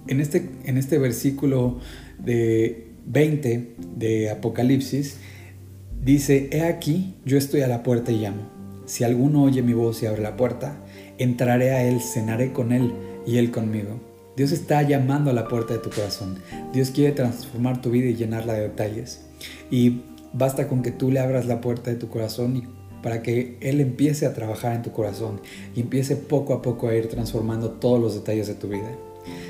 En 0.08 0.20
este, 0.22 0.50
en 0.64 0.78
este 0.78 0.98
versículo 0.98 1.80
de 2.18 2.88
20 3.06 3.76
de 3.96 4.30
Apocalipsis 4.30 5.18
dice, 6.04 6.50
he 6.52 6.64
aquí, 6.64 7.16
yo 7.26 7.38
estoy 7.38 7.62
a 7.62 7.68
la 7.68 7.84
puerta 7.84 8.12
y 8.12 8.20
llamo. 8.20 8.50
Si 8.86 9.04
alguno 9.04 9.44
oye 9.44 9.62
mi 9.62 9.74
voz 9.74 10.02
y 10.02 10.08
abre 10.08 10.22
la 10.22 10.36
puerta, 10.36 10.84
entraré 11.20 11.72
a 11.72 11.84
él, 11.84 12.02
cenaré 12.02 12.52
con 12.52 12.72
él 12.72 12.92
y 13.28 13.38
él 13.38 13.52
conmigo. 13.52 14.00
Dios 14.36 14.52
está 14.52 14.82
llamando 14.82 15.30
a 15.30 15.34
la 15.34 15.48
puerta 15.48 15.74
de 15.74 15.80
tu 15.80 15.90
corazón. 15.90 16.40
Dios 16.74 16.92
quiere 16.92 17.12
transformar 17.12 17.82
tu 17.82 17.92
vida 17.92 18.08
y 18.08 18.16
llenarla 18.16 18.54
de 18.54 18.62
detalles. 18.62 19.26
Y 19.70 20.02
basta 20.34 20.68
con 20.68 20.82
que 20.82 20.92
tú 20.92 21.12
le 21.12 21.20
abras 21.20 21.46
la 21.46 21.62
puerta 21.62 21.92
de 21.92 21.98
tu 21.98 22.08
corazón 22.08 22.56
y 22.58 22.79
para 23.02 23.22
que 23.22 23.58
Él 23.62 23.82
empiece 23.82 24.26
a 24.26 24.34
trabajar 24.34 24.76
en 24.76 24.82
tu 24.82 24.92
corazón 24.92 25.42
y 25.76 25.82
empiece 25.82 26.16
poco 26.16 26.54
a 26.54 26.62
poco 26.62 26.88
a 26.88 26.96
ir 26.96 27.08
transformando 27.08 27.72
todos 27.72 28.00
los 28.00 28.16
detalles 28.16 28.48
de 28.48 28.56
tu 28.56 28.68
vida. 28.68 28.98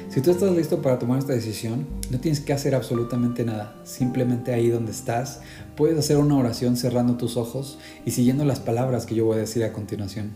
Si 0.09 0.21
tú 0.21 0.31
estás 0.31 0.51
listo 0.51 0.81
para 0.81 0.97
tomar 0.97 1.19
esta 1.19 1.33
decisión, 1.33 1.85
no 2.09 2.19
tienes 2.19 2.39
que 2.39 2.51
hacer 2.51 2.73
absolutamente 2.73 3.45
nada. 3.45 3.75
Simplemente 3.83 4.53
ahí 4.53 4.69
donde 4.69 4.91
estás, 4.91 5.41
puedes 5.75 5.99
hacer 5.99 6.17
una 6.17 6.35
oración 6.35 6.77
cerrando 6.77 7.15
tus 7.15 7.37
ojos 7.37 7.77
y 8.05 8.11
siguiendo 8.11 8.43
las 8.43 8.59
palabras 8.59 9.05
que 9.05 9.13
yo 9.13 9.25
voy 9.25 9.37
a 9.37 9.41
decir 9.41 9.63
a 9.63 9.71
continuación. 9.71 10.31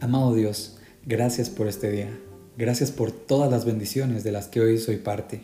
Amado 0.00 0.32
Dios, 0.32 0.78
gracias 1.04 1.50
por 1.50 1.66
este 1.66 1.90
día. 1.90 2.08
Gracias 2.56 2.92
por 2.92 3.10
todas 3.10 3.50
las 3.50 3.64
bendiciones 3.64 4.22
de 4.22 4.32
las 4.32 4.46
que 4.46 4.60
hoy 4.60 4.78
soy 4.78 4.96
parte. 4.98 5.42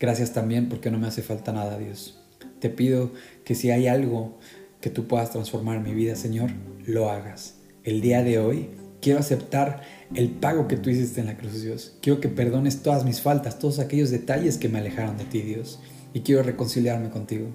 Gracias 0.00 0.32
también 0.32 0.68
porque 0.68 0.90
no 0.90 0.98
me 0.98 1.06
hace 1.06 1.22
falta 1.22 1.52
nada, 1.52 1.78
Dios. 1.78 2.18
Te 2.58 2.68
pido 2.68 3.12
que 3.44 3.54
si 3.54 3.70
hay 3.70 3.86
algo 3.86 4.38
que 4.82 4.90
tú 4.90 5.06
puedas 5.06 5.30
transformar 5.30 5.80
mi 5.80 5.94
vida, 5.94 6.16
Señor, 6.16 6.50
lo 6.84 7.08
hagas. 7.08 7.54
El 7.84 8.00
día 8.00 8.22
de 8.24 8.40
hoy 8.40 8.68
quiero 9.00 9.20
aceptar 9.20 9.82
el 10.12 10.28
pago 10.28 10.66
que 10.66 10.76
tú 10.76 10.90
hiciste 10.90 11.20
en 11.20 11.26
la 11.26 11.38
cruz, 11.38 11.62
Dios. 11.62 11.96
Quiero 12.02 12.20
que 12.20 12.28
perdones 12.28 12.82
todas 12.82 13.04
mis 13.04 13.20
faltas, 13.20 13.60
todos 13.60 13.78
aquellos 13.78 14.10
detalles 14.10 14.58
que 14.58 14.68
me 14.68 14.80
alejaron 14.80 15.16
de 15.16 15.24
ti, 15.24 15.40
Dios. 15.40 15.78
Y 16.12 16.20
quiero 16.20 16.42
reconciliarme 16.42 17.10
contigo. 17.10 17.46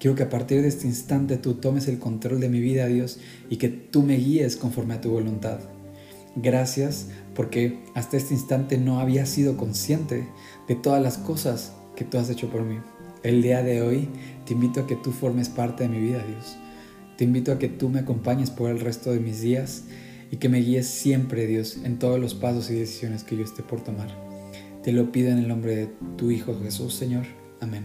Quiero 0.00 0.16
que 0.16 0.24
a 0.24 0.28
partir 0.28 0.62
de 0.62 0.68
este 0.68 0.88
instante 0.88 1.36
tú 1.36 1.54
tomes 1.54 1.86
el 1.86 2.00
control 2.00 2.40
de 2.40 2.48
mi 2.48 2.60
vida, 2.60 2.86
Dios, 2.86 3.20
y 3.48 3.56
que 3.56 3.68
tú 3.68 4.02
me 4.02 4.16
guíes 4.16 4.56
conforme 4.56 4.94
a 4.94 5.00
tu 5.00 5.10
voluntad. 5.10 5.60
Gracias 6.34 7.06
porque 7.36 7.84
hasta 7.94 8.16
este 8.16 8.34
instante 8.34 8.78
no 8.78 8.98
había 8.98 9.26
sido 9.26 9.56
consciente 9.56 10.26
de 10.66 10.74
todas 10.74 11.00
las 11.00 11.18
cosas 11.18 11.72
que 11.94 12.04
tú 12.04 12.18
has 12.18 12.28
hecho 12.30 12.50
por 12.50 12.62
mí. 12.62 12.78
El 13.22 13.42
día 13.42 13.62
de 13.62 13.80
hoy 13.80 14.08
te 14.44 14.54
invito 14.54 14.80
a 14.80 14.86
que 14.88 14.96
tú 14.96 15.12
formes 15.12 15.48
parte 15.48 15.84
de 15.84 15.88
mi 15.88 16.00
vida, 16.00 16.22
Dios. 16.26 16.58
Te 17.16 17.24
invito 17.24 17.52
a 17.52 17.58
que 17.58 17.68
tú 17.68 17.88
me 17.88 18.00
acompañes 18.00 18.50
por 18.50 18.70
el 18.70 18.80
resto 18.80 19.12
de 19.12 19.20
mis 19.20 19.40
días 19.40 19.84
y 20.30 20.38
que 20.38 20.48
me 20.48 20.58
guíes 20.58 20.86
siempre, 20.86 21.46
Dios, 21.46 21.78
en 21.84 21.98
todos 21.98 22.18
los 22.18 22.34
pasos 22.34 22.70
y 22.70 22.74
decisiones 22.74 23.22
que 23.22 23.36
yo 23.36 23.44
esté 23.44 23.62
por 23.62 23.82
tomar. 23.82 24.08
Te 24.82 24.92
lo 24.92 25.12
pido 25.12 25.30
en 25.30 25.38
el 25.38 25.48
nombre 25.48 25.76
de 25.76 25.88
tu 26.16 26.30
Hijo 26.30 26.58
Jesús, 26.60 26.94
Señor. 26.94 27.24
Amén. 27.60 27.84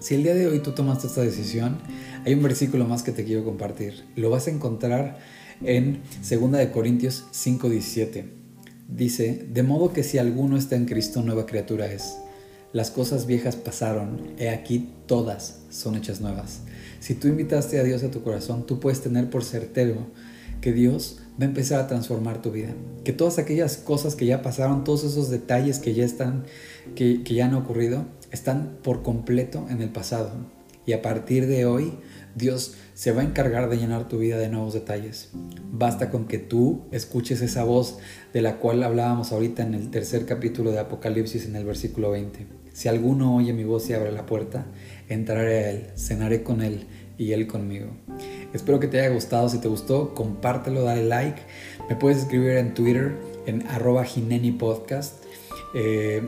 Si 0.00 0.14
el 0.14 0.22
día 0.22 0.34
de 0.34 0.46
hoy 0.46 0.60
tú 0.60 0.72
tomaste 0.72 1.06
esta 1.06 1.20
decisión, 1.20 1.78
hay 2.24 2.34
un 2.34 2.42
versículo 2.42 2.86
más 2.86 3.02
que 3.02 3.12
te 3.12 3.24
quiero 3.24 3.44
compartir. 3.44 4.04
Lo 4.16 4.30
vas 4.30 4.48
a 4.48 4.50
encontrar 4.50 5.18
en 5.62 6.00
2 6.22 6.52
de 6.52 6.70
Corintios 6.70 7.24
5:17. 7.30 8.24
Dice, 8.88 9.46
"De 9.50 9.62
modo 9.62 9.92
que 9.92 10.02
si 10.02 10.18
alguno 10.18 10.56
está 10.56 10.76
en 10.76 10.86
Cristo, 10.86 11.22
nueva 11.22 11.46
criatura 11.46 11.92
es. 11.92 12.16
Las 12.72 12.90
cosas 12.90 13.26
viejas 13.26 13.56
pasaron, 13.56 14.34
he 14.38 14.48
aquí 14.48 14.90
todas 15.06 15.60
son 15.70 15.94
hechas 15.94 16.20
nuevas." 16.20 16.60
Si 17.04 17.14
tú 17.14 17.28
invitaste 17.28 17.78
a 17.78 17.82
Dios 17.82 18.02
a 18.02 18.10
tu 18.10 18.22
corazón, 18.22 18.64
tú 18.64 18.80
puedes 18.80 19.02
tener 19.02 19.28
por 19.28 19.44
certero 19.44 20.06
que 20.62 20.72
Dios 20.72 21.18
va 21.38 21.44
a 21.44 21.48
empezar 21.48 21.78
a 21.78 21.86
transformar 21.86 22.40
tu 22.40 22.50
vida. 22.50 22.70
Que 23.04 23.12
todas 23.12 23.36
aquellas 23.36 23.76
cosas 23.76 24.14
que 24.14 24.24
ya 24.24 24.40
pasaron, 24.40 24.84
todos 24.84 25.04
esos 25.04 25.28
detalles 25.28 25.80
que 25.80 25.92
ya 25.92 26.02
están, 26.06 26.44
que, 26.94 27.22
que 27.22 27.34
ya 27.34 27.44
han 27.44 27.54
ocurrido, 27.56 28.06
están 28.30 28.78
por 28.82 29.02
completo 29.02 29.66
en 29.68 29.82
el 29.82 29.90
pasado. 29.90 30.30
Y 30.86 30.94
a 30.94 31.02
partir 31.02 31.46
de 31.46 31.66
hoy, 31.66 31.92
Dios 32.34 32.74
se 32.94 33.12
va 33.12 33.20
a 33.20 33.24
encargar 33.24 33.68
de 33.68 33.76
llenar 33.76 34.08
tu 34.08 34.16
vida 34.16 34.38
de 34.38 34.48
nuevos 34.48 34.72
detalles. 34.72 35.28
Basta 35.72 36.08
con 36.10 36.26
que 36.26 36.38
tú 36.38 36.84
escuches 36.90 37.42
esa 37.42 37.64
voz 37.64 37.98
de 38.32 38.40
la 38.40 38.56
cual 38.56 38.82
hablábamos 38.82 39.30
ahorita 39.30 39.62
en 39.62 39.74
el 39.74 39.90
tercer 39.90 40.24
capítulo 40.24 40.72
de 40.72 40.78
Apocalipsis 40.78 41.44
en 41.44 41.56
el 41.56 41.66
versículo 41.66 42.12
20. 42.12 42.46
Si 42.74 42.88
alguno 42.88 43.36
oye 43.36 43.52
mi 43.52 43.62
voz 43.62 43.88
y 43.88 43.92
abre 43.92 44.10
la 44.10 44.26
puerta, 44.26 44.66
entraré 45.08 45.58
a 45.58 45.70
Él, 45.70 45.86
cenaré 45.96 46.42
con 46.42 46.62
Él 46.62 46.86
y 47.18 47.32
Él 47.32 47.46
conmigo. 47.46 47.88
Espero 48.52 48.80
que 48.80 48.86
te 48.86 49.00
haya 49.00 49.10
gustado, 49.10 49.48
si 49.48 49.58
te 49.58 49.68
gustó, 49.68 50.14
compártelo, 50.14 50.82
dale 50.82 51.04
like. 51.04 51.42
Me 51.88 51.96
puedes 51.96 52.18
escribir 52.18 52.52
en 52.52 52.74
Twitter 52.74 53.16
en 53.46 53.66
arroba 53.68 54.04
Gineni 54.04 54.52
Podcast. 54.52 55.24
Eh, 55.74 56.22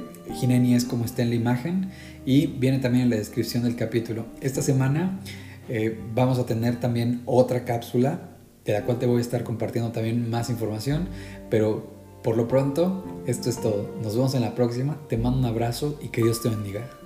es 0.74 0.84
como 0.84 1.04
está 1.04 1.22
en 1.22 1.30
la 1.30 1.36
imagen 1.36 1.90
y 2.24 2.46
viene 2.48 2.80
también 2.80 3.04
en 3.04 3.10
la 3.10 3.16
descripción 3.16 3.62
del 3.62 3.76
capítulo. 3.76 4.26
Esta 4.40 4.60
semana 4.60 5.20
eh, 5.68 5.98
vamos 6.14 6.38
a 6.38 6.46
tener 6.46 6.80
también 6.80 7.22
otra 7.24 7.64
cápsula 7.64 8.36
de 8.64 8.72
la 8.72 8.82
cual 8.82 8.98
te 8.98 9.06
voy 9.06 9.18
a 9.18 9.20
estar 9.20 9.44
compartiendo 9.44 9.92
también 9.92 10.28
más 10.28 10.50
información, 10.50 11.08
pero 11.48 11.94
por 12.22 12.36
lo 12.36 12.48
pronto 12.48 13.22
esto 13.26 13.48
es 13.48 13.60
todo. 13.60 13.88
Nos 14.02 14.16
vemos 14.16 14.34
en 14.34 14.42
la 14.42 14.54
próxima, 14.54 14.98
te 15.08 15.16
mando 15.16 15.38
un 15.38 15.44
abrazo 15.44 15.98
y 16.02 16.08
que 16.08 16.22
Dios 16.22 16.42
te 16.42 16.48
bendiga. 16.48 17.05